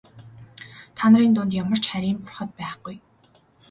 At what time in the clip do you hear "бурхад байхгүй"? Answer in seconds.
2.21-2.95